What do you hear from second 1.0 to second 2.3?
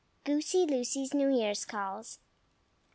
NEW YEAR'S CALLS.